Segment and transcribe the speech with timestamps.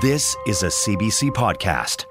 [0.00, 2.06] This is a CBC podcast.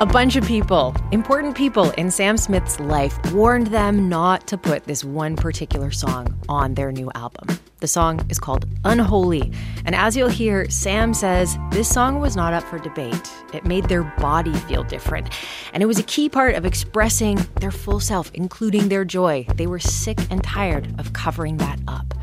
[0.00, 4.84] A bunch of people, important people in Sam Smith's life, warned them not to put
[4.84, 7.58] this one particular song on their new album.
[7.80, 9.52] The song is called Unholy.
[9.84, 13.30] And as you'll hear, Sam says this song was not up for debate.
[13.52, 15.28] It made their body feel different.
[15.72, 19.46] And it was a key part of expressing their full self, including their joy.
[19.54, 22.17] They were sick and tired of covering that up.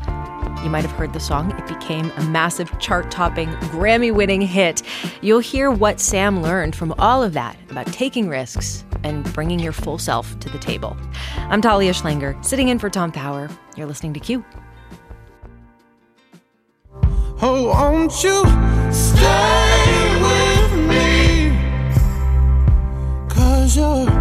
[0.66, 1.52] You might have heard the song.
[1.52, 4.82] It became a massive chart topping, Grammy winning hit.
[5.22, 9.70] You'll hear what Sam learned from all of that about taking risks and bringing your
[9.70, 10.96] full self to the table.
[11.36, 13.48] I'm Talia Schlanger, sitting in for Tom Power.
[13.76, 14.44] You're listening to Q.
[17.40, 18.42] Oh, won't you
[18.92, 21.52] stay with me?
[23.28, 24.15] Cause you're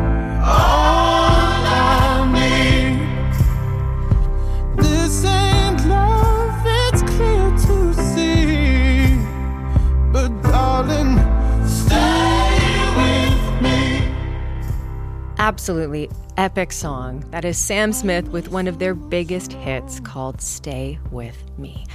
[15.46, 17.24] Absolutely epic song.
[17.30, 21.86] That is Sam Smith with one of their biggest hits called Stay With Me.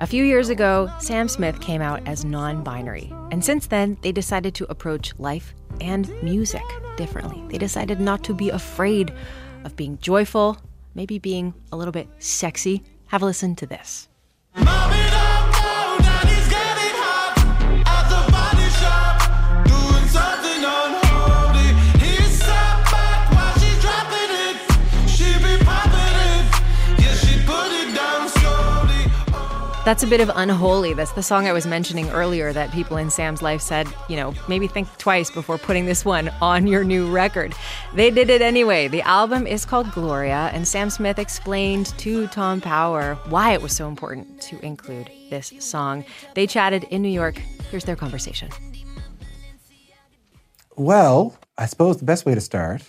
[0.00, 4.10] A few years ago, Sam Smith came out as non binary, and since then, they
[4.10, 6.62] decided to approach life and music
[6.96, 7.44] differently.
[7.48, 9.12] They decided not to be afraid
[9.64, 10.56] of being joyful,
[10.94, 12.84] maybe being a little bit sexy.
[13.08, 14.08] Have a listen to this.
[14.56, 15.13] Mommy
[29.84, 30.94] That's a bit of Unholy.
[30.94, 34.32] That's the song I was mentioning earlier that people in Sam's life said, you know,
[34.48, 37.54] maybe think twice before putting this one on your new record.
[37.92, 38.88] They did it anyway.
[38.88, 43.76] The album is called Gloria, and Sam Smith explained to Tom Power why it was
[43.76, 46.06] so important to include this song.
[46.32, 47.36] They chatted in New York.
[47.70, 48.48] Here's their conversation.
[50.76, 52.82] Well, I suppose the best way to start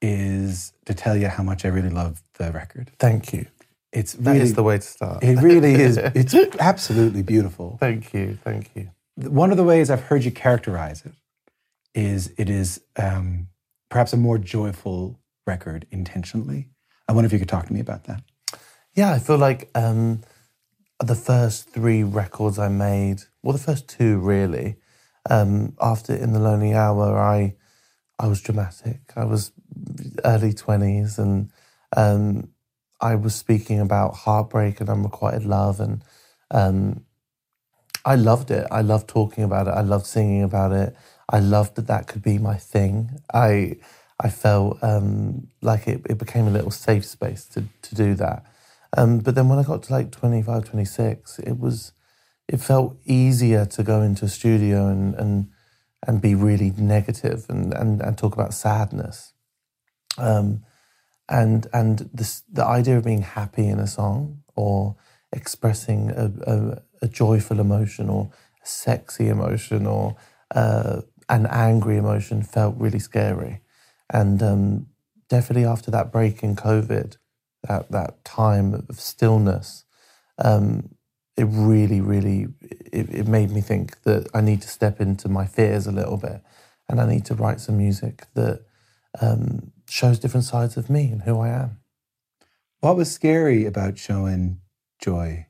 [0.00, 2.92] is to tell you how much I really love the record.
[2.98, 3.46] Thank you.
[3.94, 5.22] It's really, is the way to start.
[5.22, 5.96] It really is.
[6.14, 7.78] It's absolutely beautiful.
[7.80, 8.38] Thank you.
[8.42, 8.90] Thank you.
[9.16, 11.14] One of the ways I've heard you characterize it
[11.94, 13.48] is it is um,
[13.88, 16.68] perhaps a more joyful record intentionally.
[17.08, 18.22] I wonder if you could talk to me about that.
[18.94, 20.22] Yeah, I feel like um,
[20.98, 24.76] the first three records I made, well, the first two really,
[25.30, 27.54] um, after In the Lonely Hour, I
[28.18, 29.00] I was dramatic.
[29.16, 29.52] I was
[30.24, 31.50] early 20s and
[31.96, 32.48] um,
[33.04, 35.80] I was speaking about heartbreak and unrequited love.
[35.80, 36.02] And
[36.50, 37.04] um,
[38.04, 38.66] I loved it.
[38.70, 39.72] I loved talking about it.
[39.72, 40.96] I loved singing about it.
[41.30, 43.20] I loved that that could be my thing.
[43.34, 43.76] I
[44.20, 48.44] I felt um, like it, it became a little safe space to, to do that.
[48.96, 51.92] Um, but then when I got to like 25, 26, it was,
[52.48, 55.50] it felt easier to go into a studio and, and,
[56.06, 59.34] and be really negative and, and, and talk about sadness.
[60.18, 60.64] Um,
[61.28, 64.96] and and this, the idea of being happy in a song or
[65.32, 68.30] expressing a, a, a joyful emotion or
[68.62, 70.16] a sexy emotion or
[70.54, 73.60] uh, an angry emotion felt really scary.
[74.12, 74.86] And um,
[75.28, 77.16] definitely after that break in COVID,
[77.66, 79.84] that, that time of stillness,
[80.38, 80.94] um,
[81.36, 82.48] it really, really,
[82.92, 86.16] it, it made me think that I need to step into my fears a little
[86.16, 86.42] bit
[86.88, 88.64] and I need to write some music that
[89.20, 91.78] um, shows different sides of me and who I am.
[92.80, 94.60] What was scary about showing
[95.00, 95.46] joy?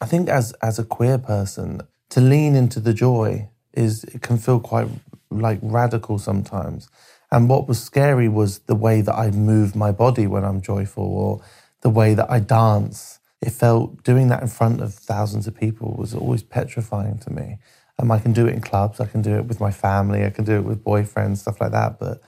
[0.00, 4.38] I think as as a queer person, to lean into the joy is it can
[4.38, 4.88] feel quite
[5.30, 6.88] like radical sometimes.
[7.30, 11.04] And what was scary was the way that I move my body when I'm joyful
[11.04, 11.42] or
[11.80, 13.18] the way that I dance.
[13.40, 17.58] It felt doing that in front of thousands of people was always petrifying to me.
[17.98, 20.30] Um, I can do it in clubs, I can do it with my family, I
[20.30, 21.98] can do it with boyfriends, stuff like that.
[21.98, 22.20] But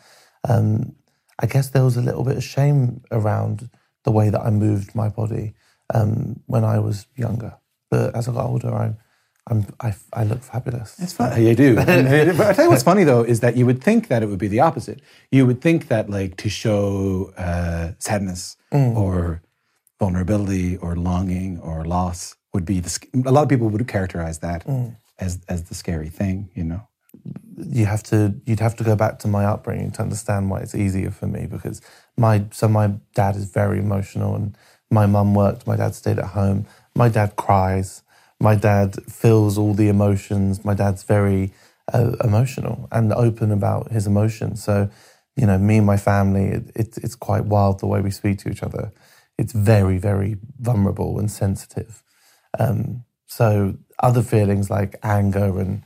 [0.48, 0.94] um,
[1.38, 3.68] I guess there was a little bit of shame around
[4.04, 5.54] the way that I moved my body
[5.94, 7.52] um, when I was younger.
[7.90, 8.94] But as I got older, I,
[9.48, 10.96] I'm, I, I look fabulous.
[10.98, 11.40] It's fun.
[11.42, 11.76] You do.
[11.78, 14.22] And, uh, but I tell you what's funny though is that you would think that
[14.22, 15.00] it would be the opposite.
[15.30, 19.42] You would think that like to show uh, sadness or
[19.98, 22.90] vulnerability or longing or loss would be the.
[23.26, 24.96] A lot of people would characterize that Mm.
[25.18, 26.50] as as the scary thing.
[26.54, 26.88] You know.
[27.58, 30.74] You have to you'd have to go back to my upbringing to understand why it's
[30.74, 31.80] easier for me because
[32.16, 34.56] my so my dad is very emotional and
[34.90, 38.02] my mum worked my dad stayed at home my dad cries
[38.38, 41.52] my dad feels all the emotions my dad's very
[41.92, 44.62] uh, emotional and open about his emotions.
[44.62, 44.90] So
[45.36, 48.38] you know me and my family it, it, it's quite wild the way we speak
[48.38, 48.92] to each other.
[49.38, 52.02] It's very very vulnerable and sensitive.
[52.58, 55.84] Um, so other feelings like anger and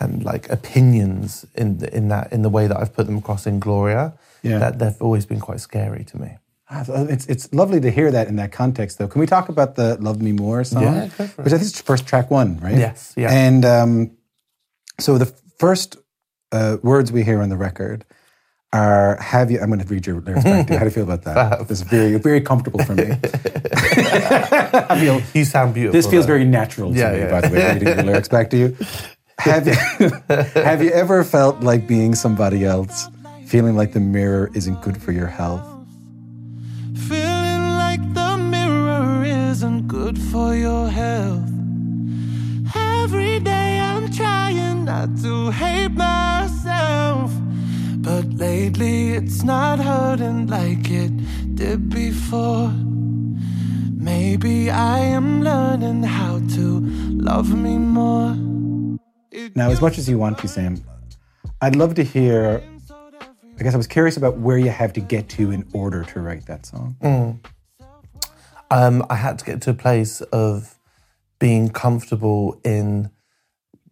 [0.00, 3.46] and like opinions in the, in that in the way that I've put them across
[3.46, 4.12] in Gloria,
[4.42, 4.58] Yeah.
[4.58, 6.30] that they've always been quite scary to me.
[6.70, 6.84] Ah,
[7.14, 9.08] It's it's lovely to hear that in that context, though.
[9.08, 10.82] Can we talk about the "Love Me More" song?
[10.82, 11.44] Yeah, go for it.
[11.44, 12.78] Which I think is first track one, right?
[12.78, 13.30] Yes, yeah.
[13.46, 14.10] And um,
[14.98, 15.96] so the first
[16.52, 18.04] uh, words we hear on the record
[18.72, 20.78] are "Have you?" I'm going to read your lyrics back to you.
[20.78, 21.68] How do you feel about that?
[21.68, 23.08] This is very very comfortable for me.
[23.92, 25.92] I feel You sound beautiful.
[25.98, 26.32] this feels though.
[26.34, 27.18] very natural to Yeah, me.
[27.20, 27.30] yeah.
[27.30, 28.76] By the way, reading your lyrics back to you.
[29.38, 29.74] Have you
[30.54, 33.08] have you ever felt like being somebody else,
[33.46, 35.64] feeling like the mirror isn't good for your health?
[37.08, 41.48] Feeling like the mirror isn't good for your health.
[42.74, 47.30] Every day I'm trying not to hate myself.
[47.98, 51.12] But lately it's not hurting like it
[51.54, 52.72] did before.
[53.94, 56.80] Maybe I am learning how to
[57.10, 58.36] love me more.
[59.54, 60.82] Now, as much as you want to, Sam,
[61.60, 62.62] I'd love to hear.
[63.58, 66.20] I guess I was curious about where you have to get to in order to
[66.20, 66.96] write that song.
[68.70, 70.78] um, I had to get to a place of
[71.38, 73.10] being comfortable in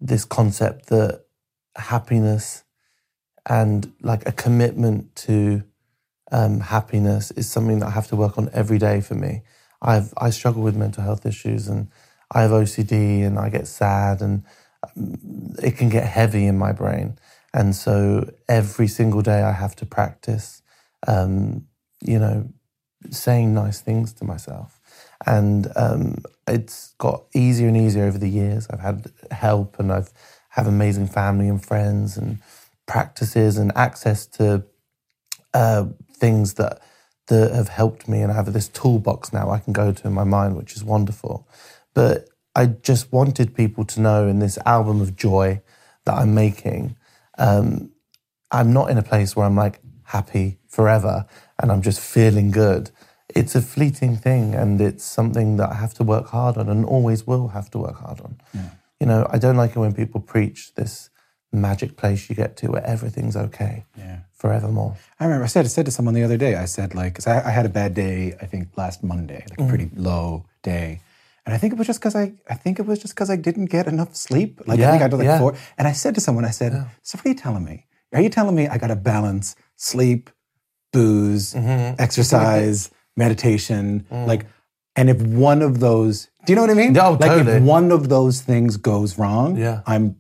[0.01, 1.25] this concept that
[1.77, 2.65] happiness
[3.49, 5.63] and like a commitment to
[6.33, 9.43] um, happiness is something that I have to work on every day for me.
[9.81, 11.89] I've I struggle with mental health issues and
[12.31, 14.45] I have OCD and I get sad and
[15.63, 17.19] it can get heavy in my brain.
[17.53, 20.63] And so every single day I have to practice,
[21.07, 21.67] um,
[22.01, 22.49] you know,
[23.11, 24.81] saying nice things to myself.
[25.27, 26.17] And um,
[26.49, 28.67] it's got easier and easier over the years.
[28.71, 30.13] I've had help and I've
[30.51, 32.39] have amazing family and friends and
[32.87, 34.65] practices and access to
[35.53, 35.87] uh,
[36.17, 36.81] things that
[37.29, 40.13] that have helped me, and I have this toolbox now I can go to in
[40.13, 41.49] my mind, which is wonderful.
[41.95, 45.61] But I just wanted people to know in this album of joy
[46.05, 46.97] that I'm making,
[47.39, 47.91] um,
[48.51, 51.27] I'm not in a place where I'm like happy forever
[51.61, 52.91] and I'm just feeling good.
[53.35, 56.85] It's a fleeting thing, and it's something that I have to work hard on, and
[56.85, 58.37] always will have to work hard on.
[59.01, 61.11] You know, I don't like it when people preach this
[61.51, 64.19] magic place you get to where everything's okay Yeah.
[64.35, 64.97] forevermore.
[65.19, 66.55] I remember I said I said to someone the other day.
[66.55, 68.37] I said like, 'cause I, I had a bad day.
[68.41, 71.01] I think last Monday, like a pretty low day,
[71.47, 72.33] and I think it was just because I.
[72.49, 74.61] I think it was just because I didn't get enough sleep.
[74.67, 75.39] Like I think I did like yeah.
[75.39, 75.55] four.
[75.79, 77.87] And I said to someone, I said, "So what are you telling me?
[78.13, 80.31] Are you telling me I got to balance sleep,
[80.93, 82.01] booze, Mm-hmm.
[82.01, 84.47] exercise, meditation, like?"
[84.97, 86.93] And if one of those, do you know what I mean?
[86.93, 86.97] Mm.
[86.97, 87.57] Yeah, oh, like totally.
[87.57, 89.83] if one of those things goes wrong, Yeah.
[89.87, 90.17] I'm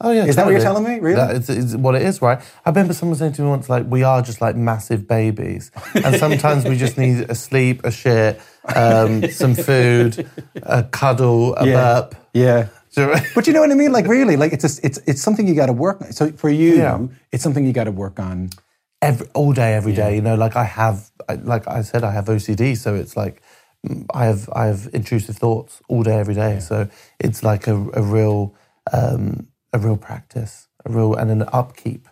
[0.00, 0.98] Oh yeah, Is that what you're telling me?
[1.00, 1.16] Really?
[1.16, 2.38] That is, is what it is, right?
[2.64, 6.14] I remember someone saying to me once, like, we are just like massive babies, and
[6.16, 8.40] sometimes we just need a sleep, a shit,
[8.74, 10.28] um, some food,
[10.62, 11.74] a cuddle, a Yeah.
[11.74, 12.14] burp.
[12.32, 12.68] yeah.
[13.34, 13.92] But you know what I mean?
[13.92, 16.00] Like really, like it's a, it's it's something you got to work.
[16.02, 16.12] on.
[16.12, 16.98] So for you, Yeah.
[17.32, 18.50] it's something you got to work on.
[19.02, 20.16] every all day, every day.
[20.16, 21.10] You know, like I have,
[21.44, 23.40] like I said, I have OCD, so it's like
[24.12, 26.58] I have I have intrusive thoughts all day, every day.
[26.58, 26.88] So
[27.20, 28.56] it's like a, a real
[28.92, 32.08] um, a real practice, a real and an upkeep.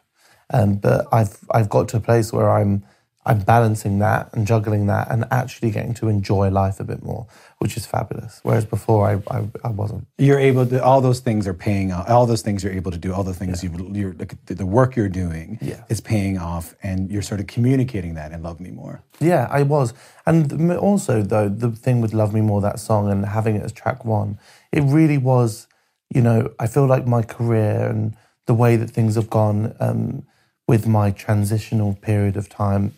[0.53, 2.85] Um, but I've I've got to a place where I'm
[3.29, 7.27] I'm balancing that and juggling that and actually getting to enjoy life a bit more,
[7.59, 8.39] which is fabulous.
[8.45, 10.07] Whereas before I I, I wasn't.
[10.19, 10.81] You're able to.
[10.85, 12.09] All those things are paying off.
[12.09, 13.13] All those things you're able to do.
[13.13, 15.83] All the things you you're the- the work you're doing Yeah.
[15.89, 19.03] is paying off, and you're sort of communicating that and love me more.
[19.19, 19.93] Yeah, I was.
[20.25, 23.73] And also, though, the thing with Love Me More, that song, and having it as
[23.73, 24.39] track one,
[24.71, 25.67] it really was,
[26.15, 30.25] you know, I feel like my career and the way that things have gone um,
[30.69, 32.95] with my transitional period of time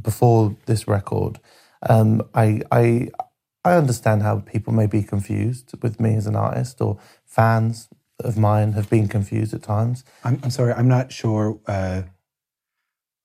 [0.00, 1.38] before this record,
[1.88, 3.08] um, I, I,
[3.64, 7.88] I understand how people may be confused with me as an artist or fans
[8.18, 10.04] of mine have been confused at times.
[10.24, 10.72] I'm, I'm sorry.
[10.74, 11.58] I'm not sure.
[11.66, 12.02] Uh,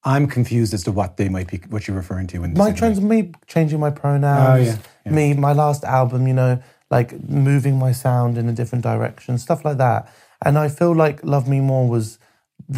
[0.03, 1.57] I'm confused as to what they might be.
[1.69, 2.39] What you're referring to.
[2.39, 5.11] When my trans me changing my pronouns Oh, yeah, yeah.
[5.11, 6.61] me my last album you know
[6.95, 7.09] like
[7.47, 10.01] moving my sound in a different direction stuff like that
[10.45, 12.07] and i feel like love me more was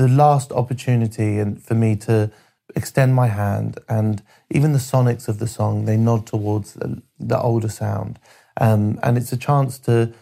[0.01, 2.15] the last opportunity and for me to
[2.75, 4.21] extend my hand and
[4.57, 8.19] even the sonics of the song they nod towards the, the older sound
[8.59, 10.13] um, and it's a chance to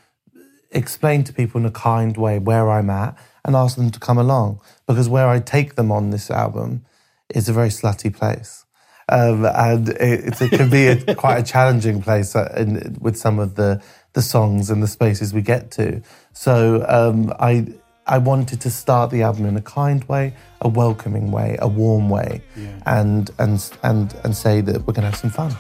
[0.72, 4.18] explain to people in a kind way where I'm at and ask them to come
[4.18, 6.86] along because where I take them on this album
[7.34, 8.65] is a very slutty place.
[9.10, 13.40] Um, and it, it can be a, quite a challenging place uh, in, with some
[13.40, 13.82] of the,
[14.14, 16.02] the songs and the spaces we get to.
[16.34, 17.68] So um, I,
[18.08, 22.10] I wanted to start the album in a kind way, a welcoming way, a warm
[22.10, 22.42] way,
[22.86, 25.56] and, and, and, and say that we're going to have some fun.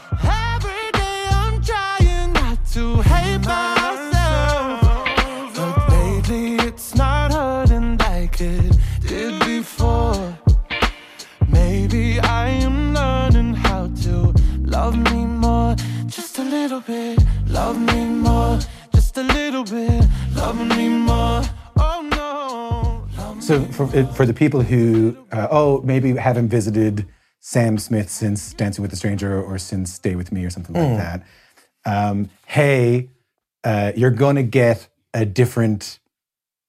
[23.46, 27.06] So for, for the people who, uh, oh, maybe haven't visited
[27.42, 30.98] Sam Smith since Dancing with a Stranger or since Stay With Me or something like
[30.98, 31.24] that,
[31.86, 33.10] um, hey,
[33.64, 36.00] uh, you're going to get a different,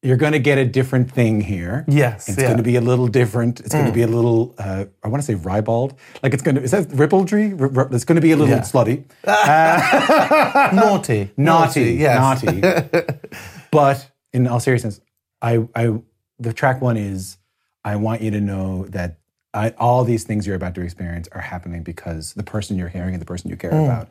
[0.03, 1.87] you're going to get a different thing here.
[1.89, 2.45] Yes, It's yeah.
[2.49, 3.61] going to be a little different.
[3.61, 5.95] It's going to be a little, uh, I want to say ribald.
[6.23, 7.55] Like it's going to, is that ribaldry?
[7.59, 8.61] R- It's going to be a little Yeah.
[8.61, 9.05] slutty.
[10.75, 11.31] naughty.
[11.39, 12.43] naughty, yes.
[12.45, 12.61] naughty.
[13.71, 15.01] but in all seriousness,
[15.41, 15.99] I, I,
[16.39, 17.39] the track one is,
[17.85, 19.19] I want you to know that
[19.55, 23.15] I, all these things you're about to experience are happening because the person you're hearing
[23.15, 23.85] and the person you care Mm.
[23.87, 24.09] about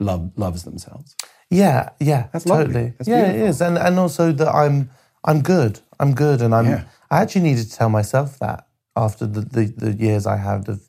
[0.00, 1.14] love loves themselves.
[1.50, 2.66] Yeah, yeah, That's lovely.
[2.66, 2.92] totally.
[2.98, 3.48] That's yeah, it beautiful.
[3.48, 4.90] is, and and also that I'm
[5.24, 5.80] I'm good.
[6.00, 6.66] I'm good, and I'm.
[6.66, 6.84] Yeah.
[7.10, 8.66] I actually needed to tell myself that
[8.96, 10.88] after the, the, the years I had of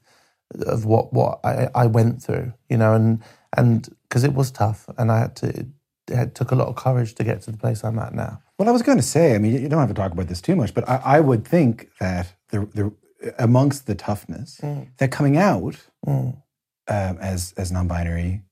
[0.65, 3.22] of what what I, I went through, you know, and
[3.55, 5.48] and because it was tough, and I had to.
[5.48, 5.67] It,
[6.12, 8.41] it took a lot of courage to get to the place I'm at now.
[8.60, 10.42] Well, I was going to say, I mean, you don't have to talk about this
[10.42, 12.94] too much, but I, I would think that the, the
[13.38, 14.60] amongst the toughness,
[14.98, 16.44] that coming out um,
[16.88, 18.44] as as non-binary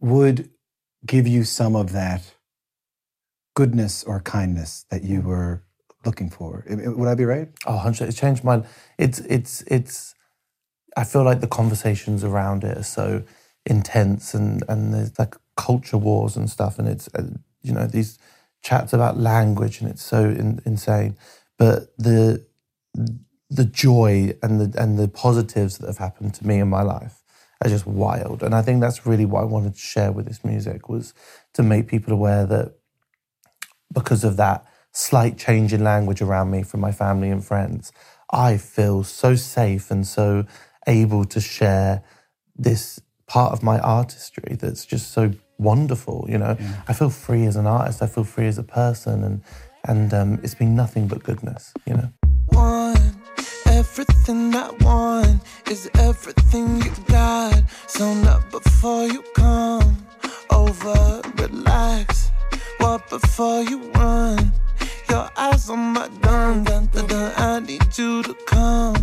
[0.00, 0.48] would
[1.04, 2.34] give you some of that
[3.54, 5.64] goodness or kindness that you were
[6.04, 6.64] looking for.
[6.68, 7.48] Would I be right?
[7.66, 8.62] Oh, 100 It changed my.
[8.96, 10.14] It's it's it's.
[10.96, 13.24] I feel like the conversations around it are so
[13.66, 17.26] intense, and and there's like culture wars and stuff, and it's uh,
[17.62, 18.20] you know these
[18.62, 21.16] chats about language, and it's so in, insane.
[21.58, 22.44] But the
[23.50, 27.22] the joy and the and the positives that have happened to me in my life
[27.64, 30.44] are just wild, and I think that's really what I wanted to share with this
[30.44, 31.14] music was
[31.54, 32.74] to make people aware that
[33.92, 37.92] because of that slight change in language around me from my family and friends,
[38.30, 40.46] I feel so safe and so
[40.86, 42.02] able to share
[42.56, 43.00] this
[43.32, 46.26] part of my artistry that's just so wonderful.
[46.28, 46.54] You know,
[46.86, 48.02] I feel free as an artist.
[48.02, 49.36] I feel free as a person, and
[49.90, 51.72] and um, it's been nothing but goodness.
[51.86, 52.08] You know.
[52.52, 53.00] want.
[53.66, 57.62] Everything I want is everything you got.
[57.86, 59.96] So not before you come
[60.50, 62.30] over, relax.
[62.78, 64.52] What before you run?
[65.08, 67.32] Your eyes on my gun, dun, dun, dun.
[67.36, 68.96] I need you to come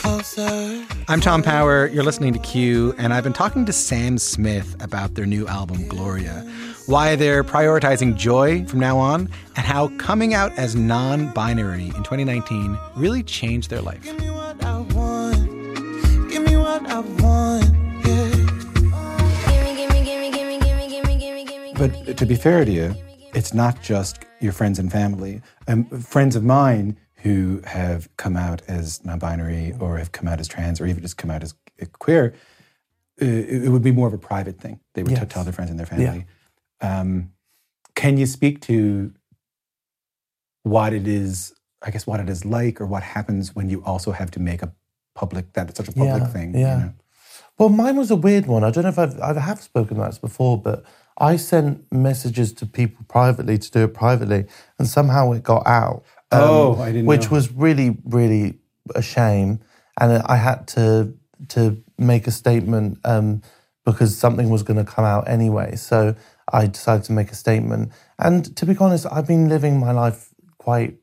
[0.00, 0.86] closer.
[1.08, 1.86] I'm Tom Power.
[1.88, 5.86] You're listening to Q, and I've been talking to Sam Smith about their new album,
[5.88, 6.40] Gloria,
[6.86, 12.02] why they're prioritizing joy from now on, and how coming out as non binary in
[12.02, 14.02] 2019 really changed their life.
[14.02, 16.30] Give me what I want.
[16.30, 17.70] Give me what I want.
[21.76, 22.94] But to be fair to you,
[23.34, 25.40] it's not just your friends and family.
[25.66, 30.48] Um, friends of mine who have come out as non-binary or have come out as
[30.48, 31.54] trans or even just come out as
[31.98, 32.34] queer,
[33.20, 34.80] uh, it, it would be more of a private thing.
[34.94, 36.26] They would t- tell their friends and their family.
[36.80, 37.32] Um,
[37.94, 39.12] can you speak to
[40.62, 41.54] what it is?
[41.82, 44.62] I guess what it is like, or what happens when you also have to make
[44.62, 44.72] a
[45.14, 46.54] public that it's such a public Yeah, thing.
[46.54, 46.78] you yeah.
[46.78, 46.92] know?
[47.58, 48.64] Well, mine was a weird one.
[48.64, 50.84] I don't know if I've, I have spoken about this before, but
[51.18, 54.46] I sent messages to people privately to do it privately,
[54.78, 56.02] and somehow it got out.
[56.32, 57.36] Um, Oh, I didn't Which know.
[57.36, 58.58] was really, really
[58.94, 59.60] a shame,
[60.00, 61.14] and I had to
[61.48, 63.42] to make a statement um,
[63.84, 65.74] because something was going to come out anyway.
[65.76, 66.14] So
[66.52, 67.92] I decided to make a statement.
[68.18, 70.96] And to be honest, I've been living my life quite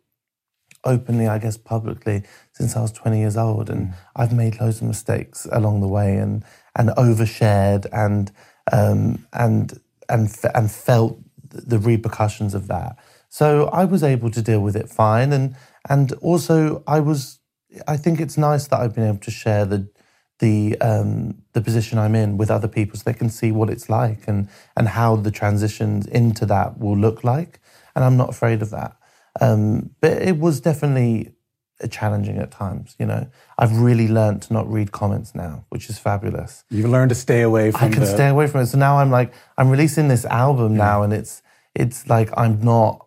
[0.83, 4.87] openly, I guess, publicly since I was 20 years old, and I've made loads of
[4.87, 6.43] mistakes along the way, and
[6.75, 8.31] and overshared, and
[8.71, 9.79] um, and
[10.09, 11.19] and and felt
[11.49, 12.97] the repercussions of that.
[13.37, 15.55] So I was able to deal with it fine, and
[15.87, 17.39] and also I was.
[17.87, 19.87] I think it's nice that I've been able to share the
[20.39, 23.89] the um, the position I'm in with other people, so they can see what it's
[23.89, 27.59] like and and how the transitions into that will look like.
[27.95, 28.97] And I'm not afraid of that.
[29.39, 31.35] Um, but it was definitely
[31.91, 32.95] challenging at times.
[32.97, 33.29] You know,
[33.59, 36.63] I've really learned to not read comments now, which is fabulous.
[36.71, 37.91] You've learned to stay away from it.
[37.91, 38.65] I can the, stay away from it.
[38.65, 41.43] So now I'm like, I'm releasing this album now, and it's
[41.75, 43.06] it's like I'm not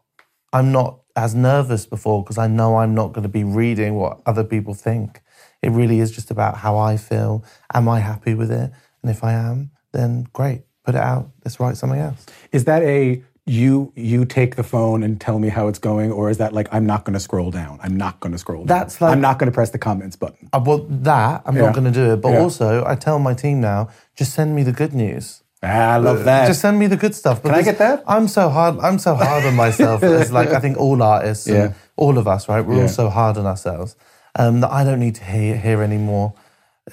[0.53, 4.21] I'm not as nervous before because I know I'm not going to be reading what
[4.27, 5.21] other people think.
[5.63, 7.45] It really is just about how I feel.
[7.75, 8.73] Am I happy with it?
[9.03, 10.63] And if I am, then great.
[10.85, 11.31] Put it out.
[11.45, 12.25] Let's write something else.
[12.53, 16.31] Is that a you you take the phone and tell me how it's going, or
[16.31, 17.79] is that like I'm not going to scroll down?
[17.83, 18.79] I'm not going to scroll down.
[18.79, 20.49] That's like- I'm not going to press the comments button.
[20.53, 21.63] Uh, well, that I'm Yeah.
[21.63, 22.17] not going to do it.
[22.21, 22.41] But Yeah.
[22.41, 25.43] also, I tell my team now, just send me the good news.
[25.63, 26.47] Ah, I love that.
[26.47, 27.43] Just send me the good stuff.
[27.43, 28.03] Can I get that?
[28.07, 28.79] I'm so hard.
[28.79, 30.03] I'm so hard on myself.
[30.05, 31.73] As like I think all artists, and Yeah.
[31.97, 32.65] all of us, right?
[32.65, 32.83] We're Yeah.
[32.83, 33.95] all so hard on ourselves
[34.39, 36.33] um, that I don't need to hear hear any more,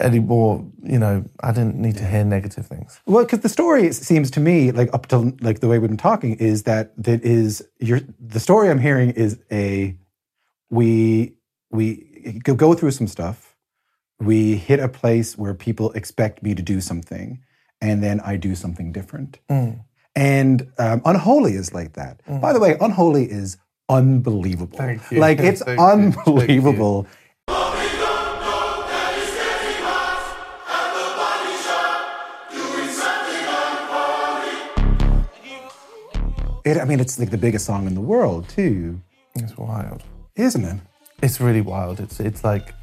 [0.02, 0.66] any more.
[0.84, 3.00] You know, I didn't need to hear negative things.
[3.06, 5.98] Well, because the story seems to me like up to like the way we've been
[5.98, 9.96] talking is that that is your the story I'm hearing is a
[10.70, 11.36] we
[11.72, 13.56] we go through some stuff,
[14.20, 17.40] we hit a place where people expect me to do something,
[17.82, 19.40] and then I do something different.
[20.16, 22.22] And um, Unholy is like that.
[22.42, 23.58] By the way, Unholy is
[23.90, 24.78] unbelievable.
[24.78, 25.20] Thank you.
[25.28, 25.80] Like it's Thank.
[25.80, 26.34] Thank you.
[26.34, 27.08] unbelievable.
[36.66, 39.02] It, I mean, it's like the biggest song in the world too,
[39.36, 40.04] It's wild.
[40.36, 40.76] isn't it?
[41.24, 42.00] It's really wild.
[42.00, 42.74] It's it's like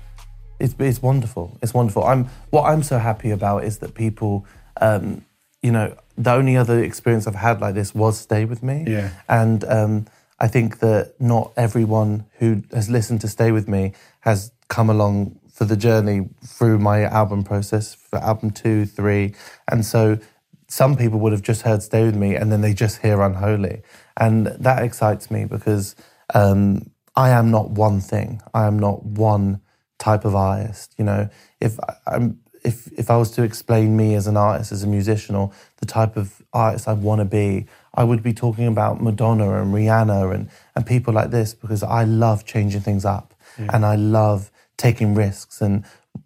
[0.59, 1.59] it's it's wonderful.
[1.63, 2.03] It's wonderful.
[2.05, 4.47] I'm what I'm so happy about is that people,
[4.81, 5.25] um,
[5.63, 8.85] you know, the only other experience I've had like this was Stay with Me.
[8.87, 9.11] Yeah.
[9.29, 10.07] And um,
[10.39, 15.39] I think that not everyone who has listened to Stay with Me has come along
[15.53, 19.35] for the journey through my album process for album two, three,
[19.71, 20.19] and so
[20.67, 23.83] some people would have just heard Stay With Me and then they just hear Unholy.
[24.17, 25.95] And that excites me because
[26.35, 28.41] um, I am not one thing.
[28.53, 29.61] I am not one
[29.99, 30.95] type of artist.
[30.99, 31.29] You know,
[31.61, 34.87] if I- I'm if if I was to explain me as an artist, as a
[34.87, 39.03] musician, or the type of artist I want to be, I would be talking about
[39.03, 43.85] Madonna and Rihanna and and people like this because I love changing things up and
[43.85, 45.61] I love taking risks.
[45.61, 45.85] And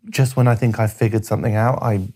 [0.08, 2.08] just when I think I've figured something out, I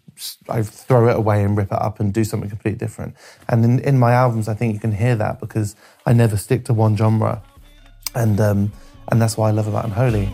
[0.49, 3.17] I throw it away and rip it up and do something completely different.
[3.49, 5.75] And in, in my albums, I think you can hear that because
[6.07, 7.43] I never stick to one genre,
[8.15, 8.73] and um,
[9.09, 10.31] and that's why I love about Unholy.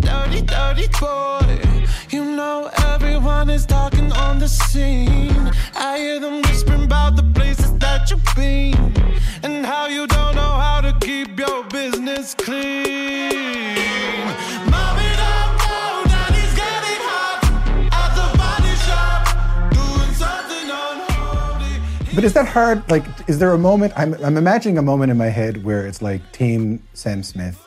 [0.00, 1.75] Dirty, dirty boy.
[2.10, 5.50] You know everyone is talking on the scene.
[5.74, 8.94] I hear them whispering about the places that you've been
[9.42, 13.46] and how you don't know how to keep your business clean.
[22.16, 22.90] But is that hard?
[22.90, 23.92] Like, is there a moment?
[23.94, 27.62] I'm, I'm imagining a moment in my head where it's like Team Sam Smith,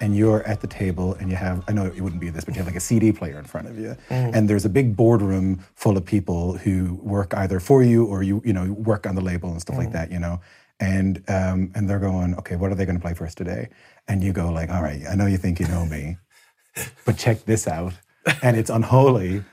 [0.00, 2.54] and you're at the table, and you have, I know it wouldn't be this, but
[2.54, 4.34] you have like a CD player in front of you, mm.
[4.34, 8.42] and there's a big boardroom full of people who work either for you or you,
[8.44, 9.92] you know, work on the label and stuff like mm.
[9.92, 10.40] that, you know.
[10.80, 13.68] And um, and they're going, okay, what are they going to play for us today?
[14.06, 16.16] And you go like, all right, I know you think you know me,
[17.04, 17.94] but check this out,
[18.42, 19.44] and it's unholy.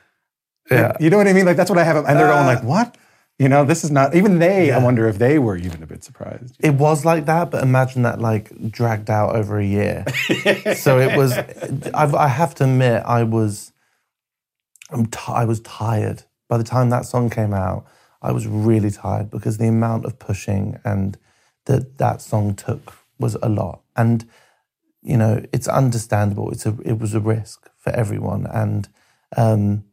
[0.69, 0.93] Yeah.
[0.99, 1.45] You know what I mean?
[1.45, 2.67] Like that's what I have, and they're going like, uh.
[2.67, 2.97] what?
[3.37, 4.71] You know, this is not even they.
[4.71, 6.55] I wonder if they were even a bit surprised.
[6.59, 10.05] It was like that, but imagine that like dragged out over a year.
[10.75, 11.33] so it was.
[11.93, 13.73] I've, I have to admit, I was.
[14.89, 17.85] I'm t- I was tired by the time that song came out.
[18.21, 21.17] I was really tired because the amount of pushing and
[21.65, 23.81] that that song took was a lot.
[23.97, 24.25] And
[25.01, 26.51] you know, it's understandable.
[26.51, 26.77] It's a.
[26.85, 28.87] It was a risk for everyone, and
[29.35, 29.83] um,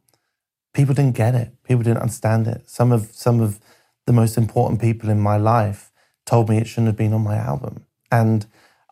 [0.73, 1.51] people didn't get it.
[1.63, 2.69] People didn't understand it.
[2.69, 3.59] Some of some of
[4.05, 5.91] the most important people in my life
[6.25, 7.85] told me it shouldn't have been on my album.
[8.11, 8.45] And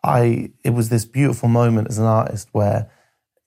[0.04, 2.90] I it was this beautiful moment as an artist where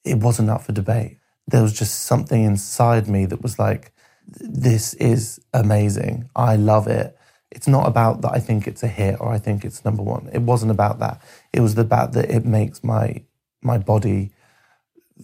[0.05, 1.19] it wasn't up for debate.
[1.47, 3.93] There was just something inside me that was like,
[4.27, 6.29] this is amazing.
[6.35, 7.17] I love it.
[7.51, 10.29] It's not about that I think it's a hit or I think it's number one.
[10.33, 11.23] It wasn't about that.
[11.53, 13.23] It was about that it makes my
[13.63, 14.33] my body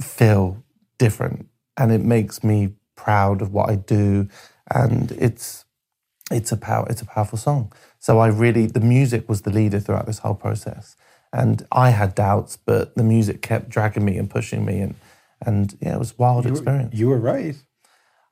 [0.00, 0.62] feel
[0.98, 4.28] different and it makes me proud of what I do
[4.70, 5.64] and it's
[6.30, 7.72] it's a power it's a powerful song.
[7.98, 10.96] So I really the music was the leader throughout this whole process.
[11.32, 14.94] And I had doubts, but the music kept dragging me and pushing me and
[15.46, 16.94] and yeah, it was a wild experience.
[16.94, 17.56] You were right,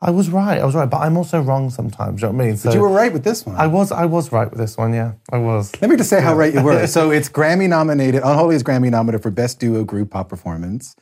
[0.01, 2.23] I was right, I was right, but I'm also wrong sometimes.
[2.23, 2.57] You know what I mean?
[2.57, 3.57] So but you were right with this one.
[3.57, 5.13] I was I was right with this one, yeah.
[5.33, 5.73] I was.
[5.81, 6.87] Let me just say how right you were.
[6.99, 8.23] So it's Grammy nominated.
[8.23, 10.95] Unholy is Grammy nominated for Best Duo Group Pop Performance.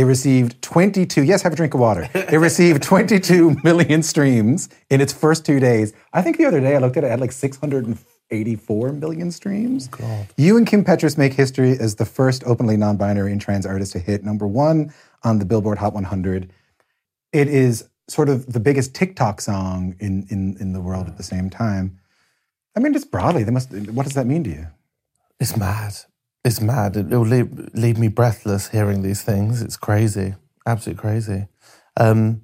[0.00, 1.24] It received 22.
[1.24, 2.08] Yes, have a drink of water.
[2.14, 5.92] It received 22 million streams in its first two days.
[6.14, 7.98] I think the other day I looked at it, it had like 600
[8.30, 9.90] 84 million streams.
[10.02, 13.66] Oh, you and Kim Petras make history as the first openly non binary and trans
[13.66, 14.90] artist to hit number one
[15.22, 16.50] on the Billboard Hot 100.
[17.34, 21.22] It is sort of the biggest TikTok song in, in, in the world at the
[21.22, 21.98] same time.
[22.74, 24.66] I mean, just broadly, they must, what does that mean to you?
[25.38, 25.94] It's mad.
[26.44, 26.96] It's mad.
[26.96, 29.62] It, will leave, leave me breathless hearing these things.
[29.62, 30.34] It's crazy.
[30.66, 31.48] Absolutely crazy.
[31.96, 32.42] Um,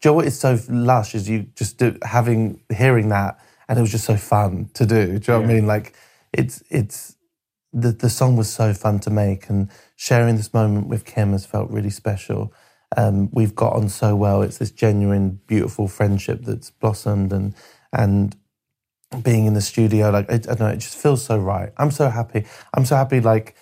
[0.00, 3.38] Joe, what is so lush is you just do, having hearing that,
[3.68, 5.06] and it was just so fun to do.
[5.06, 5.66] Do you know what I mean?
[5.66, 5.94] Like,
[6.32, 7.16] it's it's
[7.72, 11.44] the the song was so fun to make, and sharing this moment with Kim has
[11.44, 12.52] felt really special.
[12.96, 14.42] Um, we've got on so well.
[14.42, 17.54] It's this genuine, beautiful friendship that's blossomed, and
[17.92, 18.36] and
[19.22, 21.72] being in the studio, like I, I don't know, it just feels so right.
[21.76, 22.44] I'm so happy.
[22.74, 23.20] I'm so happy.
[23.20, 23.54] Like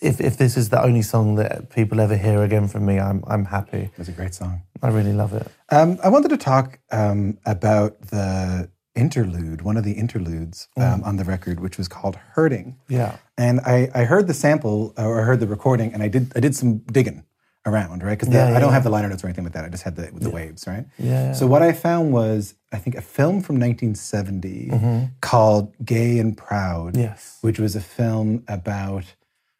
[0.00, 3.24] if if this is the only song that people ever hear again from me, I'm
[3.26, 3.90] I'm happy.
[3.98, 4.62] It's a great song.
[4.82, 5.46] I really love it.
[5.70, 11.16] Um, I wanted to talk um, about the interlude, one of the interludes um, on
[11.16, 13.16] the record, which was called "Hurting." Yeah.
[13.36, 16.40] And I, I heard the sample or I heard the recording, and I did I
[16.40, 17.24] did some digging
[17.66, 18.18] around, right?
[18.18, 18.74] Because Yeah, I don't yeah.
[18.74, 19.64] have the liner notes or anything like that.
[19.64, 20.86] I just had the the waves, right?
[20.98, 21.32] Yeah.
[21.32, 26.92] So what I found was I think a film from 1970 called "Gay and Proud,"
[26.94, 27.02] Mm-hmm.
[27.02, 27.38] Yes.
[27.40, 29.04] which was a film about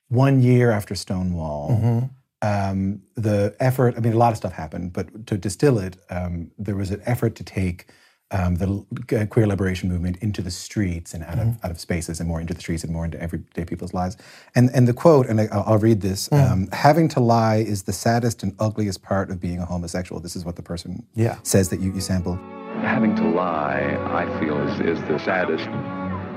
[0.09, 1.71] one year after Stonewall.
[1.71, 2.07] Mm-hmm.
[2.43, 6.51] Um, the effort, I mean, a lot of stuff happened, but to distill it, um,
[6.59, 7.87] there was an effort to take
[8.35, 12.29] um, the queer liberation movement into the streets and out of out of spaces and
[12.29, 14.17] more into the streets and more into everyday people's lives.
[14.55, 17.85] And and the quote, and I, I'll I'll read this: um, "Having to lie is
[17.85, 21.37] the saddest and ugliest part of being a homosexual." This is what the person Yeah.
[21.45, 22.35] says that you, you sample.
[22.81, 25.69] Having to lie, I feel, is, is the saddest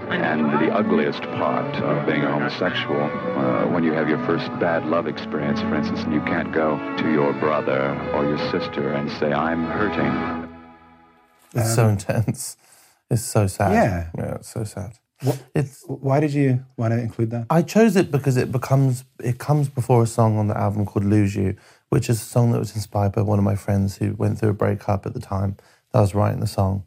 [0.10, 3.02] and the ugliest part of being a homosexual.
[3.04, 6.78] Uh, when you have your first bad love experience, for instance, and you can't go
[6.98, 7.82] to your brother
[8.14, 10.37] or your sister and say, I'm hurting.
[11.58, 12.58] It's so intense.
[13.10, 13.72] It's so sad.
[13.72, 14.10] Yeah.
[14.18, 14.94] Yeah, it's so sad.
[15.24, 17.46] What- It's Why did you want to include that?
[17.50, 21.06] I chose it because it becomes it comes before a song on the album called
[21.06, 21.56] Lose You,
[21.90, 24.50] which is a song that was inspired by one of my friends who went through
[24.50, 25.56] a breakup at the time
[25.92, 26.84] that I was writing the song.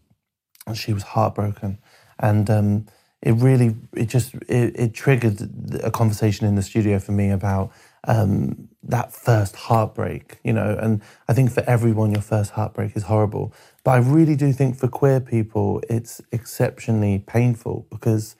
[0.67, 1.79] And she was heartbroken.
[2.19, 2.87] And um,
[3.23, 5.41] it really it just it, it triggered
[5.83, 7.73] a conversation in the studio for me about
[8.07, 13.03] um, that first heartbreak, you know, and I think for everyone your first heartbreak is
[13.05, 13.53] horrible.
[13.85, 18.37] But I really do think for queer people it's exceptionally painful because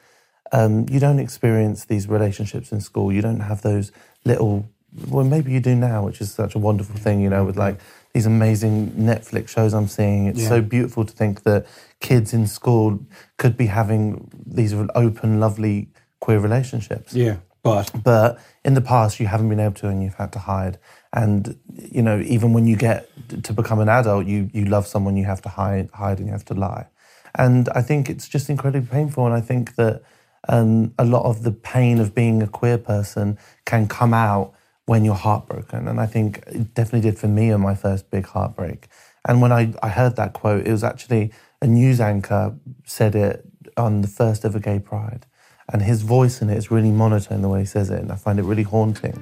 [0.53, 3.13] um, you don't experience these relationships in school.
[3.13, 3.93] You don't have those
[4.25, 4.69] little,
[5.09, 7.79] well, maybe you do now, which is such a wonderful thing, you know, with like
[8.13, 10.27] these amazing Netflix shows I'm seeing.
[10.27, 11.67] It's so beautiful to think that
[12.01, 12.99] kids in school
[13.39, 17.15] could be having these open, lovely queer relationships.
[17.15, 20.41] Yeah, but But in the past, you haven't been able to, and you've had to
[20.41, 20.79] hide.
[21.13, 23.09] And you know, even when you get
[23.45, 26.33] to become an adult, you you love someone, you have to hide, hide, and you
[26.33, 26.87] have to lie.
[27.35, 29.27] And I think it's just incredibly painful.
[29.27, 30.03] And I think that
[30.49, 34.55] um, a lot of the pain of being a queer person can come out
[34.87, 35.87] when you're heartbroken.
[35.87, 38.89] And I think it definitely did for me on my first big heartbreak.
[39.27, 43.45] And when I, I heard that quote, it was actually a news anchor said it
[43.77, 45.27] on the first ever gay pride
[45.73, 48.17] and his voice in it is really monotone the way he says it, and I
[48.17, 49.15] find it really haunting.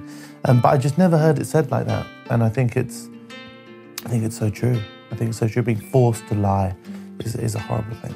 [0.44, 3.08] Um, but I just never heard it said like that, and I think it's,
[4.04, 4.80] I think it's so true.
[5.10, 5.62] I think it's so true.
[5.62, 6.74] Being forced to lie
[7.20, 8.14] is, is a horrible thing.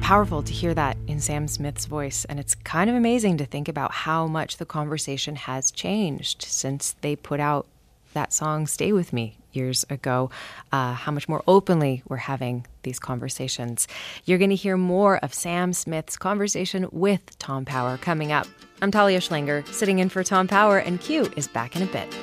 [0.00, 3.68] Powerful to hear that in Sam Smith's voice, and it's kind of amazing to think
[3.68, 7.66] about how much the conversation has changed since they put out
[8.12, 10.30] that song "Stay with Me" years ago.
[10.72, 13.88] Uh, how much more openly we're having these conversations.
[14.24, 18.46] You're going to hear more of Sam Smith's conversation with Tom Power coming up.
[18.82, 22.14] I'm Talia Schlanger, sitting in for Tom Power, and Q is back in a bit.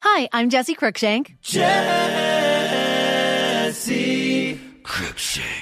[0.00, 1.40] Hi, I'm Jesse Cruickshank.
[1.40, 1.70] Jesse
[4.82, 5.61] Cruickshank.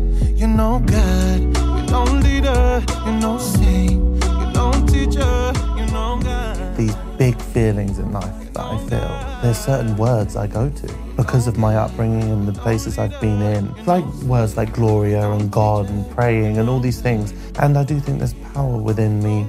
[0.41, 6.75] You know God, you know leader, you know saint, you know teacher, you know God.
[6.75, 11.45] These big feelings in life that I feel, there's certain words I go to because
[11.45, 13.85] of my upbringing and the places I've been in.
[13.85, 17.35] Like words like Gloria and God and praying and all these things.
[17.59, 19.45] And I do think there's power within me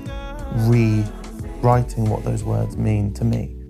[0.69, 3.62] rewriting what those words mean to me.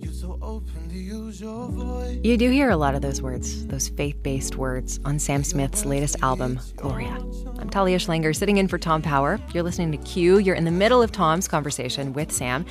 [2.25, 5.85] You do hear a lot of those words, those faith based words, on Sam Smith's
[5.85, 7.21] latest album, Gloria.
[7.59, 9.41] I'm Talia Schlanger, sitting in for Tom Power.
[9.53, 10.39] You're listening to Q.
[10.39, 12.65] You're in the middle of Tom's conversation with Sam.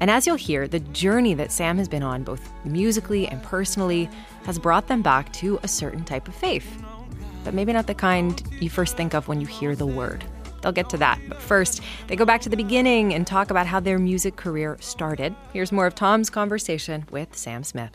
[0.00, 4.10] And as you'll hear, the journey that Sam has been on, both musically and personally,
[4.42, 6.68] has brought them back to a certain type of faith.
[7.44, 10.24] But maybe not the kind you first think of when you hear the word.
[10.60, 11.20] They'll get to that.
[11.28, 14.76] But first, they go back to the beginning and talk about how their music career
[14.80, 15.36] started.
[15.52, 17.92] Here's more of Tom's conversation with Sam Smith.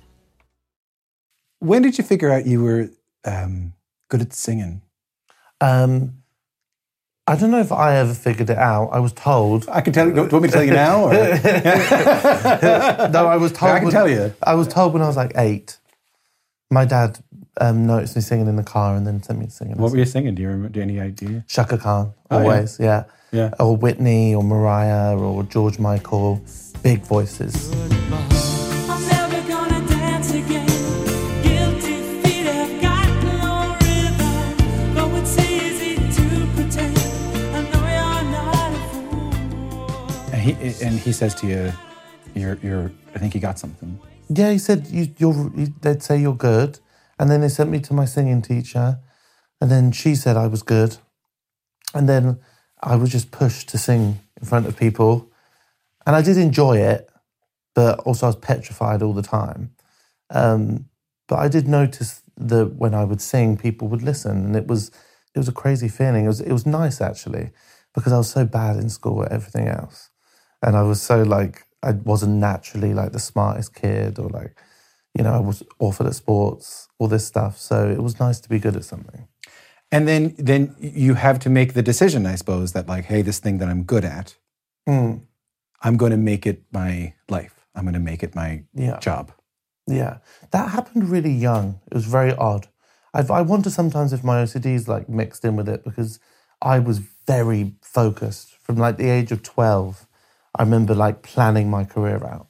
[1.63, 2.89] When did you figure out you were
[3.25, 3.73] um,
[4.09, 4.81] good at singing?
[5.61, 6.15] Um,
[7.25, 8.89] I don't know if I ever figured it out.
[8.89, 9.69] I was told.
[9.69, 10.13] I can tell you.
[10.13, 11.05] Do you want me to tell you now?
[11.05, 11.13] Or?
[13.09, 13.71] no, I was told.
[13.71, 14.33] I can when- tell you.
[14.43, 15.77] I was told when I was like eight.
[16.69, 17.19] My dad
[17.61, 19.77] um, noticed me singing in the car and then sent me singing.
[19.77, 20.35] What were you singing?
[20.35, 20.69] Do you remember?
[20.69, 21.45] Do you have any idea?
[21.47, 22.43] Chaka Khan, Oh, yeah.
[22.43, 23.03] always, yeah.
[23.31, 23.51] Yeah.
[23.59, 26.41] Or Whitney or Mariah or George Michael,
[26.81, 27.71] big voices.
[27.71, 28.29] I'm
[40.43, 40.51] he
[40.83, 41.71] and he says to you,
[42.35, 42.91] "You're you're.
[43.15, 45.51] I think you got something." Yeah, he said you, you're.
[45.55, 46.79] You, they'd say you're good,
[47.17, 48.99] and then they sent me to my singing teacher,
[49.61, 50.97] and then she said I was good,
[51.93, 52.39] and then
[52.81, 55.31] I was just pushed to sing in front of people,
[56.05, 57.09] and I did enjoy it,
[57.73, 59.71] but also I was petrified all the time.
[60.29, 60.89] Um,
[61.27, 64.91] but I did notice that when I would sing, people would listen, and it was
[65.33, 66.25] it was a crazy feeling.
[66.25, 67.51] It was it was nice actually,
[67.93, 70.09] because I was so bad in school at everything else,
[70.63, 74.55] and I was so like I wasn't naturally like the smartest kid, or like
[75.13, 77.57] you know I was awful at sports, all this stuff.
[77.59, 79.27] So it was nice to be good at something.
[79.91, 83.39] And then then you have to make the decision, I suppose, that like, hey, this
[83.39, 84.35] thing that I'm good at,
[84.87, 85.21] Mm,
[85.81, 87.65] I'm going to make it my life.
[87.75, 88.99] I'm going to make it my yeah.
[88.99, 89.31] job.
[89.87, 90.17] Yeah,
[90.51, 91.79] that happened really young.
[91.91, 92.67] It was very odd.
[93.13, 96.19] I've, I wonder sometimes if my OCD is like mixed in with it because
[96.61, 100.07] I was very focused from like the age of 12.
[100.55, 102.47] I remember like planning my career out,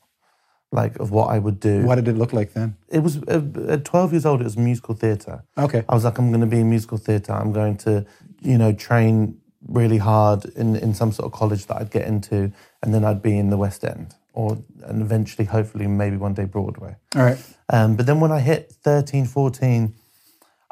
[0.72, 1.84] like of what I would do.
[1.84, 2.78] What did it look like then?
[2.90, 5.44] It was uh, at 12 years old, it was musical theatre.
[5.58, 5.84] Okay.
[5.88, 7.34] I was like, I'm going to be in musical theatre.
[7.34, 8.06] I'm going to,
[8.42, 12.52] you know, train really hard in, in some sort of college that I'd get into,
[12.82, 16.46] and then I'd be in the West End, or and eventually, hopefully, maybe one day
[16.46, 16.96] Broadway.
[17.16, 17.38] All right.
[17.70, 19.96] Um, but then when I hit 13, 14,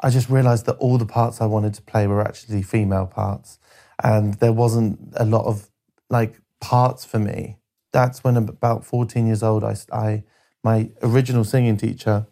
[0.00, 3.58] I just realized that all the parts I wanted to play were actually female parts.
[4.02, 5.70] And there wasn't a lot of
[6.10, 7.58] like parts for me.
[7.92, 10.22] That's when about 14 years old, I, I
[10.64, 12.26] my original singing teacher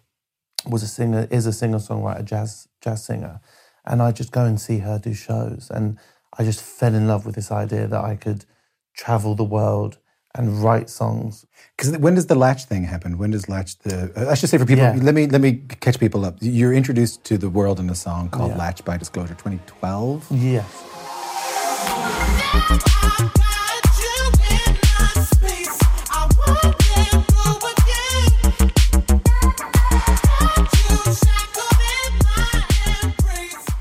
[0.66, 3.40] was a singer, is a singer songwriter, jazz jazz singer,
[3.84, 5.98] and I just go and see her do shows, and
[6.38, 8.46] I just fell in love with this idea that I could
[8.94, 9.98] travel the world
[10.34, 11.44] and write songs.
[11.76, 13.18] Because when does the latch thing happen?
[13.18, 14.12] When does latch the?
[14.16, 14.84] Uh, I should say for people.
[14.84, 14.96] Yeah.
[15.02, 16.36] Let me let me catch people up.
[16.40, 18.58] You're introduced to the world in a song called Yeah.
[18.64, 20.26] "Latch by Disclosure" 2012.
[20.30, 20.86] Yes.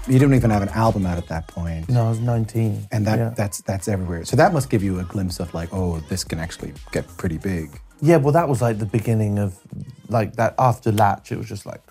[0.10, 1.88] You didn't even have an album out at that point.
[1.88, 2.88] No, I was 19.
[2.92, 3.30] and that yeah.
[3.38, 4.26] that's that's everywhere.
[4.26, 7.38] So that must give you a glimpse of like, oh, this can actually get pretty
[7.38, 7.80] big.
[8.02, 9.60] Yeah, well, that was like the beginning of
[10.08, 10.56] like that.
[10.58, 11.84] After Latch, it was just like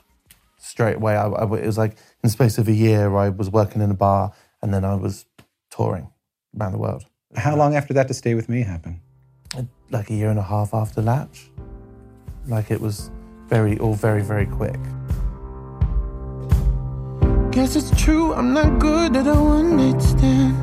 [0.59, 1.15] straight away.
[1.17, 3.91] I, I- it was like in the space of a year, I was working in
[3.91, 5.25] a bar, and then I was
[5.71, 6.11] touring
[6.59, 7.05] around the world.
[7.37, 9.01] How long after that to Stay with Me happen?
[9.57, 11.51] Uh, like a year and a half after Latch,
[12.49, 13.11] like it was
[13.49, 14.81] very all very very quick.
[17.59, 20.57] Guess it's true, I'm not good at a one night stand.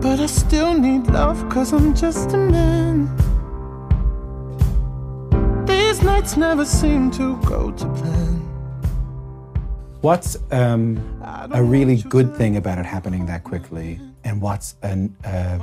[0.00, 3.08] But I still need love, cause I'm just a man.
[5.66, 8.36] These nights never seem to go to plan.
[10.02, 11.02] What's um,
[11.50, 15.58] a really good thing about it happening that quickly, and what's an, uh,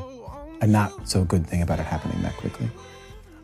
[0.60, 2.70] a not so good thing about it happening that quickly?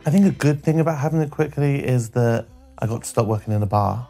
[0.05, 2.47] I think a good thing about having it quickly is that
[2.79, 4.09] I got to stop working in a bar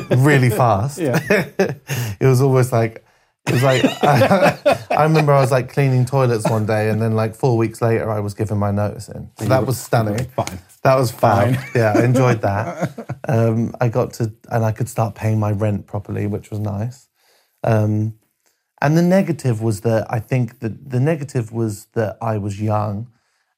[0.16, 0.98] really fast.
[0.98, 1.20] Yeah.
[1.28, 3.04] it was almost like
[3.46, 7.34] it was like I, remember I was like cleaning toilets one day, and then like
[7.34, 9.30] four weeks later, I was given my notice in.
[9.38, 10.26] So that was stunning.
[10.30, 10.60] Fine.
[10.84, 11.58] That was fine.
[11.74, 13.18] yeah, I enjoyed that.
[13.28, 17.08] Um, I got to, and I could start paying my rent properly, which was nice.
[17.64, 18.14] Um,
[18.80, 23.10] and the negative was that I think that the negative was that I was young,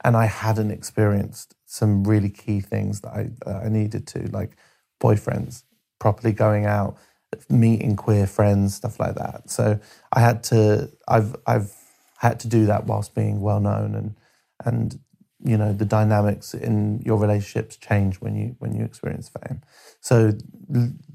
[0.03, 4.57] and I hadn't experienced some really key things that I that I needed to, like
[5.03, 5.64] boyfriends,
[6.05, 6.99] properly going out,
[7.49, 9.49] meeting queer friends, stuff like that.
[9.49, 9.81] So
[10.12, 11.73] I had to, I've I've
[12.19, 14.14] had to do that whilst being well known and
[14.67, 14.99] and
[15.43, 19.62] you know the dynamics in your relationships change when you when you experience fame.
[20.01, 20.33] So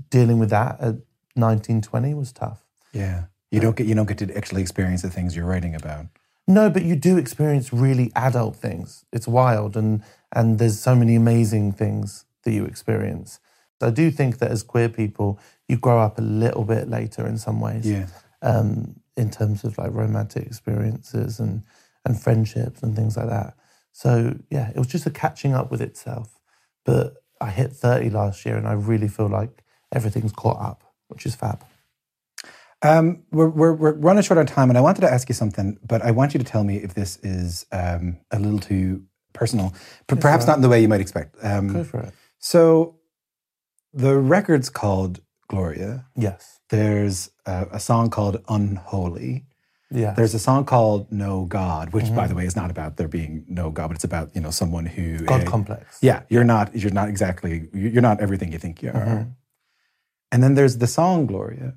[0.10, 0.96] dealing with that at
[1.36, 2.66] 19, 20 was tough.
[2.92, 3.26] Yeah.
[3.52, 6.08] You don't get you don't get to actually experience the things you're writing about.
[6.48, 9.06] No, but you do experience really adult things.
[9.14, 13.40] It's wild, and and there's so many amazing things that you experience.
[13.80, 17.26] So I do think that as queer people, you grow up a little bit later
[17.26, 17.90] in some ways.
[17.90, 18.08] Yeah.
[18.42, 21.64] Um, in terms of like romantic experiences and
[22.06, 23.54] and friendships and things like that.
[23.92, 26.40] So yeah, it was just a catching up with itself.
[26.86, 29.64] But I hit 30 last year, and I really feel like
[29.94, 31.64] everything's caught up, which is fab.
[32.82, 35.78] Um, we're, we're, we're running short on time, and I wanted to ask you something,
[35.86, 39.74] but I want you to tell me if this is um, a little too personal,
[40.08, 41.36] but perhaps not in the way you might expect.
[41.44, 42.14] Um, Go for it.
[42.40, 42.99] So,
[43.94, 46.06] the record's called Gloria.
[46.16, 46.60] Yes.
[46.70, 49.46] There's a, a song called Unholy.
[49.92, 50.14] Yeah.
[50.14, 53.44] There's a song called No God, which, by the way, is not about there being
[53.48, 55.98] no God, but it's about you know someone who God uh, complex.
[56.02, 56.76] Yeah, you're not.
[56.76, 57.70] You're not exactly.
[57.74, 59.28] You're not everything you think you are.
[60.32, 61.74] And then there's the song Gloria,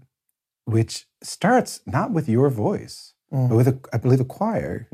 [0.66, 4.88] which starts not with your voice, but with a, I believe a choir.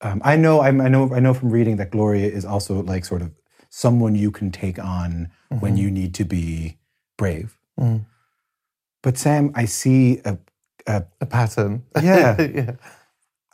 [0.00, 0.60] Um, I know.
[0.60, 1.14] I'm, I know.
[1.14, 3.30] I know from reading that Gloria is also like sort of
[3.68, 5.76] someone you can take on when mm-hmm.
[5.76, 6.78] you need to be
[7.16, 7.58] brave.
[7.78, 8.06] Mm.
[9.02, 10.38] But Sam, I see a,
[10.86, 11.84] a A pattern.
[12.02, 12.40] Yeah.
[12.40, 12.72] yeah.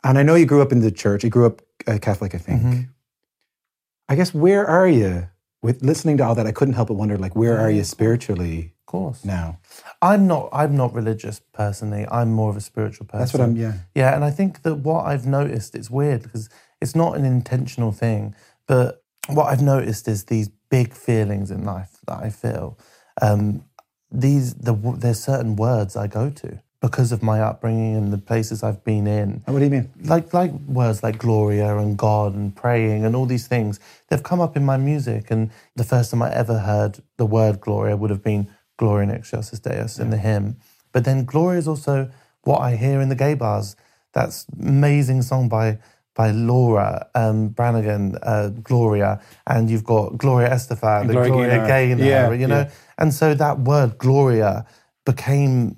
[0.03, 1.23] and I know you grew up in the church.
[1.23, 2.61] You grew up uh, Catholic, I think.
[2.61, 2.81] Mm-hmm.
[4.09, 5.29] I guess where are you
[5.61, 6.45] with listening to all that?
[6.47, 9.23] I couldn't help but wonder, like, where are you spiritually Of course.
[9.23, 9.59] now?
[10.01, 10.49] I'm not.
[10.51, 12.05] I'm not religious personally.
[12.11, 13.19] I'm more of a spiritual person.
[13.19, 13.55] That's what I'm.
[13.55, 13.73] Yeah.
[13.95, 16.49] Yeah, and I think that what I've noticed, it's weird because
[16.81, 18.35] it's not an intentional thing,
[18.67, 22.77] but what I've noticed is these big feelings in life that I feel.
[23.21, 23.65] Um,
[24.11, 28.63] these the there's certain words I go to because of my upbringing and the places
[28.63, 29.43] I've been in.
[29.47, 29.91] Oh, what do you mean?
[30.03, 33.79] Like like words like Gloria and God and praying and all these things.
[34.09, 37.61] They've come up in my music, and the first time I ever heard the word
[37.61, 40.57] Gloria would have been Gloria in Excelsis Deus in the hymn.
[40.91, 42.11] But then Gloria is also
[42.43, 43.75] what I hear in the gay bars.
[44.13, 45.79] That's amazing song by
[46.15, 52.03] by Laura um, Branigan, uh, Gloria, and you've got Gloria Estefan, and Gloria Gloria, Gaynor.
[52.03, 52.61] Yeah, you know.
[52.61, 52.71] yeah.
[52.97, 54.65] And so that word Gloria
[55.05, 55.77] became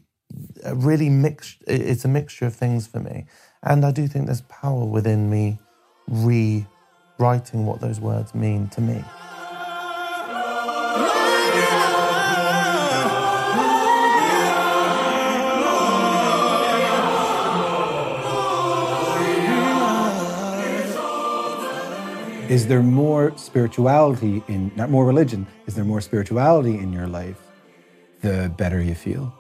[0.63, 1.63] a really mixed.
[1.67, 3.25] It's a mixture of things for me,
[3.63, 5.59] and I do think there's power within me
[6.07, 9.03] rewriting what those words mean to me.
[22.49, 27.39] Is there more spirituality in, not more religion, is there more spirituality in your life
[28.21, 29.33] the better you feel?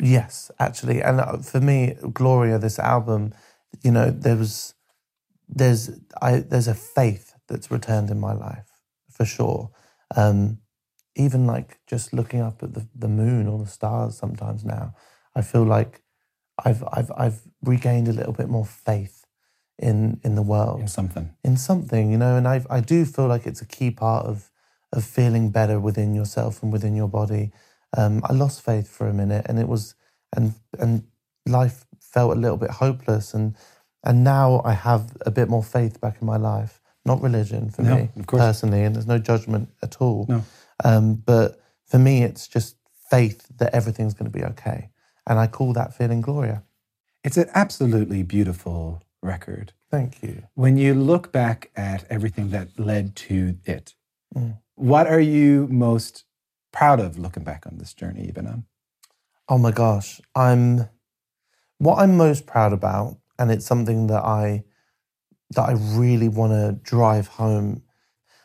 [0.00, 3.32] Yes, actually, and uh, for me, Gloria, this album,
[3.84, 4.74] you know, there was,
[5.48, 8.66] there's, I, there's a faith that's returned in my life
[9.08, 9.70] for sure.
[10.16, 10.58] Um,
[11.14, 14.94] even like just looking up at the, the moon or the stars sometimes now,
[15.36, 16.02] I feel like
[16.64, 19.19] I've, I've, I've regained a little bit more faith
[19.80, 21.30] in in the world In something.
[21.42, 24.50] in something, you know, and I I do feel like it's a key part of
[24.92, 27.52] of feeling better within yourself and within your body.
[27.96, 29.94] Um, I lost faith for a minute, and it was
[30.36, 31.04] and and
[31.46, 33.56] life felt a little bit hopeless, and
[34.04, 36.80] and now I have a bit more faith back in my life.
[37.04, 40.26] Not religion for No, me personally, and there's no judgment at all.
[40.28, 40.44] No.
[40.84, 42.76] Um, but for me, it's just
[43.10, 44.90] faith that everything's going to be okay,
[45.26, 46.62] and I call that feeling Gloria.
[47.24, 49.72] It's an absolutely beautiful record.
[49.90, 50.44] Thank you.
[50.54, 53.94] When you look back at everything that led to it,
[54.34, 54.58] Mm.
[54.76, 56.24] what are you most
[56.72, 58.64] proud of looking back on this journey you've been on?
[59.48, 60.88] Oh my gosh, I'm
[61.78, 64.64] what I'm most proud about, and it's something that I
[65.50, 67.82] that I really want to drive home.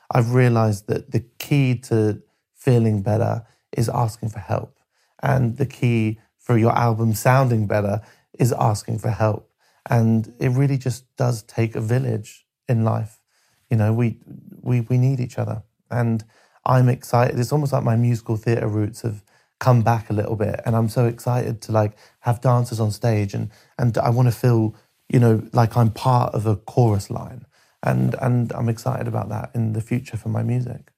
[0.10, 2.24] I've realized that the key to
[2.56, 4.80] feeling better is asking for help,
[5.22, 8.02] and the key for your album sounding better
[8.40, 9.52] is asking for help.
[9.90, 13.20] And it really just does take a village in life.
[13.70, 14.20] You know, we
[14.62, 16.24] we we need each other, and
[16.66, 17.40] I'm excited.
[17.40, 19.24] It's almost like my musical theatre roots have
[19.60, 23.34] come back a little bit, and I'm so excited to like have dancers on stage,
[23.34, 24.76] and and I want to feel,
[25.10, 27.46] you know, like I'm part of a chorus line,
[27.84, 30.92] and and I'm excited about that in the future for my music.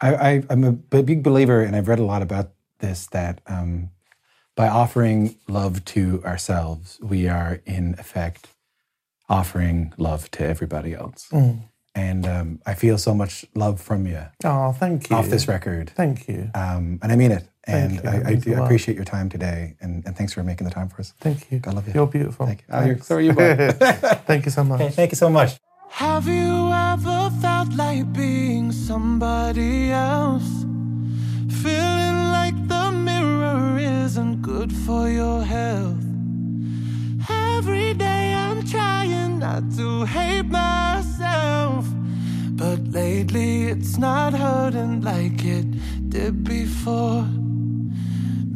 [0.00, 2.50] I, I'm a big believer, and I've read a lot about
[2.80, 3.90] this, that um,
[4.56, 8.48] by offering love to ourselves, we are in effect
[9.28, 11.32] offering love to everybody else.
[11.96, 15.16] And um, I feel so much love from you Oh, thank you.
[15.16, 15.90] off this record.
[15.90, 16.50] Thank you.
[16.54, 17.44] Um, and I mean it.
[17.66, 17.98] Thank And you.
[18.00, 19.76] I, That I means do appreciate your time today.
[19.80, 21.14] And, and thanks for making the time for us.
[21.20, 21.60] Thank you.
[21.66, 21.94] I love you.
[21.94, 22.46] You're beautiful.
[22.46, 22.66] Thank you.
[22.70, 23.32] Oh, you're- so are you.
[24.26, 24.94] Thank you so much.
[24.94, 25.56] Thank you so much.
[25.90, 30.64] Have you ever felt like being somebody else?
[31.62, 32.03] Feeling like the mirror
[34.04, 36.04] isn't good for your health.
[37.56, 41.86] Every day I'm trying not to hate myself.
[42.50, 45.66] But lately it's not hurting like it
[46.10, 47.26] did before.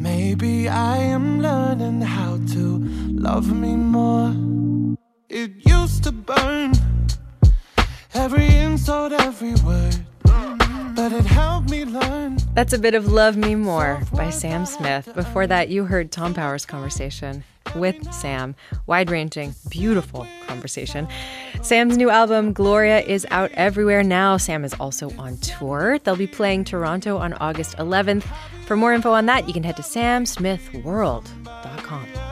[0.09, 2.65] Maybe I am learning how to
[3.29, 4.35] love me more.
[5.31, 6.73] It used to burn
[8.13, 10.08] every insult, every word.
[10.99, 12.39] But it helped me learn.
[12.55, 15.09] That's a bit of Love Me More by Sam Smith.
[15.15, 17.45] Before that, you heard Tom Power's conversation
[17.77, 18.57] with Sam.
[18.89, 21.07] Wide ranging, beautiful conversation.
[21.63, 24.39] Sam's new album, Gloria, is out everywhere now.
[24.39, 26.01] Sam is also on tour.
[26.01, 28.25] They'll be playing Toronto on August 11th.
[28.67, 32.28] For more info on that, you can head to samsmithworld.com.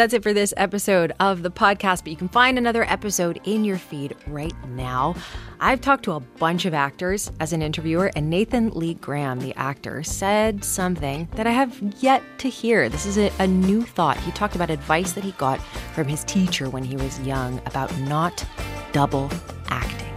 [0.00, 3.64] That's it for this episode of the podcast, but you can find another episode in
[3.64, 5.14] your feed right now.
[5.60, 9.54] I've talked to a bunch of actors as an interviewer, and Nathan Lee Graham, the
[9.56, 12.88] actor, said something that I have yet to hear.
[12.88, 14.16] This is a, a new thought.
[14.16, 15.60] He talked about advice that he got
[15.92, 18.42] from his teacher when he was young about not
[18.92, 19.30] double
[19.68, 20.14] acting,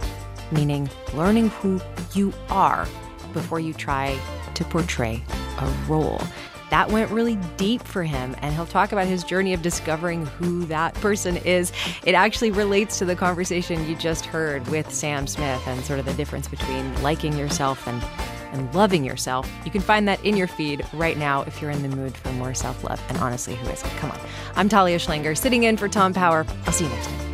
[0.50, 1.78] meaning learning who
[2.14, 2.88] you are
[3.34, 4.18] before you try
[4.54, 5.22] to portray
[5.58, 6.22] a role.
[6.74, 10.64] That went really deep for him, and he'll talk about his journey of discovering who
[10.64, 11.70] that person is.
[12.04, 16.04] It actually relates to the conversation you just heard with Sam Smith and sort of
[16.04, 18.02] the difference between liking yourself and,
[18.50, 19.48] and loving yourself.
[19.64, 22.32] You can find that in your feed right now if you're in the mood for
[22.32, 23.00] more self love.
[23.08, 23.90] And honestly, who isn't?
[23.98, 24.18] Come on.
[24.56, 26.44] I'm Talia Schlanger, sitting in for Tom Power.
[26.66, 27.33] I'll see you next time.